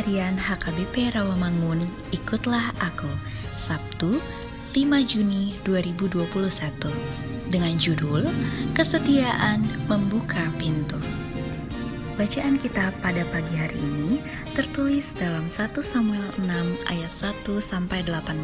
[0.00, 3.12] Harian HKBP Rawamangun, ikutlah aku.
[3.60, 4.16] Sabtu,
[4.72, 6.88] 5 Juni 2021.
[7.52, 8.24] Dengan judul
[8.72, 9.60] Kesetiaan
[9.92, 10.96] Membuka Pintu.
[12.16, 14.24] Bacaan kita pada pagi hari ini
[14.56, 16.48] tertulis dalam 1 Samuel 6
[16.88, 18.40] ayat 1 sampai 18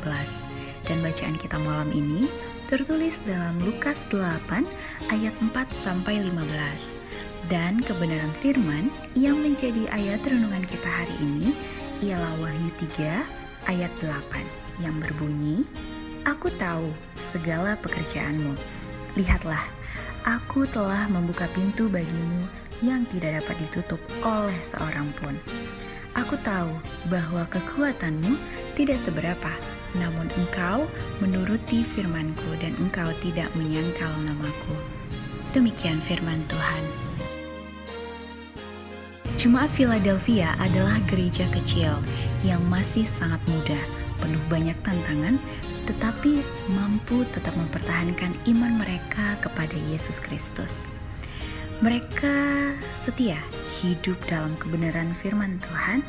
[0.84, 2.28] dan bacaan kita malam ini
[2.68, 4.60] tertulis dalam Lukas 8
[5.08, 7.05] ayat 4 sampai 15
[7.46, 11.54] dan kebenaran firman yang menjadi ayat renungan kita hari ini
[12.02, 15.62] ialah Wahyu 3 ayat 8 yang berbunyi,
[16.26, 18.58] Aku tahu segala pekerjaanmu.
[19.14, 19.62] Lihatlah,
[20.26, 22.50] aku telah membuka pintu bagimu
[22.82, 25.38] yang tidak dapat ditutup oleh seorang pun.
[26.18, 26.72] Aku tahu
[27.06, 28.34] bahwa kekuatanmu
[28.74, 29.52] tidak seberapa,
[29.94, 30.90] namun engkau
[31.22, 34.74] menuruti firmanku dan engkau tidak menyangkal namaku.
[35.54, 36.84] Demikian firman Tuhan.
[39.34, 41.98] Jemaat Philadelphia adalah gereja kecil
[42.46, 43.74] yang masih sangat muda,
[44.22, 45.42] penuh banyak tantangan,
[45.90, 50.86] tetapi mampu tetap mempertahankan iman mereka kepada Yesus Kristus.
[51.82, 53.42] Mereka setia
[53.82, 56.06] hidup dalam kebenaran firman Tuhan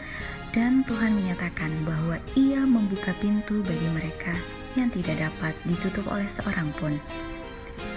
[0.53, 4.37] dan Tuhan menyatakan bahwa ia membuka pintu bagi mereka
[4.77, 7.01] yang tidak dapat ditutup oleh seorang pun.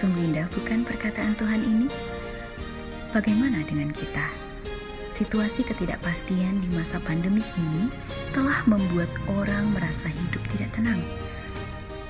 [0.01, 1.87] Sungguh indah bukan perkataan Tuhan ini?
[3.13, 4.40] Bagaimana dengan kita?
[5.21, 7.93] Situasi ketidakpastian di masa pandemik ini
[8.33, 9.05] telah membuat
[9.37, 10.97] orang merasa hidup tidak tenang.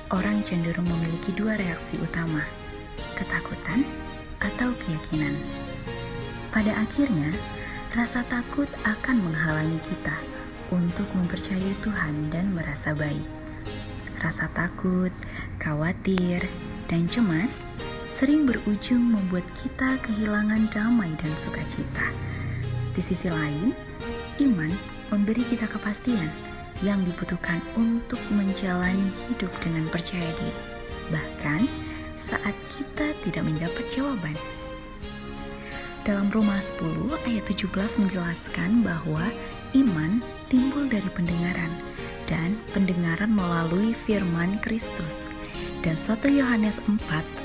[0.08, 2.40] Orang cenderung memiliki dua reaksi utama,
[3.12, 3.84] ketakutan
[4.40, 5.36] atau keyakinan.
[6.56, 7.36] Pada akhirnya,
[7.92, 10.16] rasa takut akan menghalangi kita
[10.72, 13.28] untuk mempercayai Tuhan dan merasa baik.
[14.24, 15.12] Rasa takut,
[15.60, 16.48] khawatir,
[16.88, 17.60] dan cemas
[18.08, 22.08] sering berujung membuat kita kehilangan damai dan sukacita
[22.92, 23.72] di sisi lain,
[24.40, 24.72] iman
[25.12, 26.28] memberi kita kepastian
[26.80, 30.62] yang dibutuhkan untuk menjalani hidup dengan percaya diri,
[31.12, 31.64] bahkan
[32.16, 34.34] saat kita tidak mendapat jawaban.
[36.02, 39.22] Dalam Roma 10 ayat 17 menjelaskan bahwa
[39.78, 40.18] iman
[40.50, 41.70] timbul dari pendengaran
[42.26, 45.30] dan pendengaran melalui firman Kristus.
[45.82, 46.98] Dan 1 Yohanes 4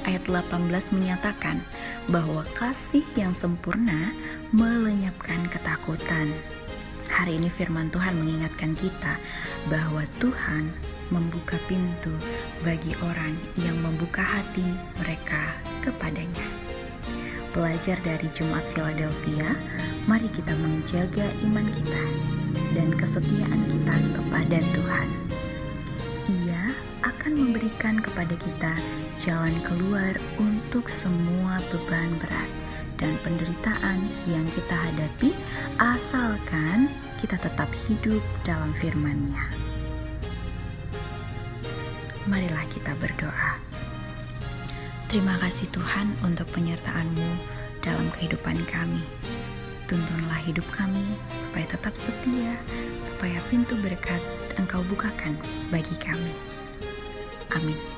[0.07, 1.59] ayat 18 menyatakan
[2.07, 4.13] bahwa kasih yang sempurna
[4.55, 5.26] melenyapkan
[5.88, 6.28] ketakutan.
[7.07, 9.16] Hari ini firman Tuhan mengingatkan kita
[9.72, 10.68] bahwa Tuhan
[11.07, 12.12] membuka pintu
[12.60, 14.68] bagi orang yang membuka hati
[15.00, 16.44] mereka kepadanya.
[17.56, 19.48] Belajar dari Jemaat Philadelphia,
[20.12, 22.04] mari kita menjaga iman kita
[22.75, 25.07] dan kesetiaan kita kepada Tuhan
[27.28, 28.72] akan memberikan kepada kita
[29.19, 32.66] jalan keluar untuk semua beban berat
[32.97, 35.33] dan penderitaan yang kita hadapi
[35.77, 39.49] asalkan kita tetap hidup dalam firman-Nya.
[42.27, 43.57] Marilah kita berdoa.
[45.07, 47.29] Terima kasih Tuhan untuk penyertaan-Mu
[47.79, 49.00] dalam kehidupan kami.
[49.88, 52.59] Tuntunlah hidup kami supaya tetap setia,
[53.00, 54.19] supaya pintu berkat
[54.59, 55.39] Engkau bukakan
[55.71, 56.35] bagi kami.
[57.55, 57.96] Amin.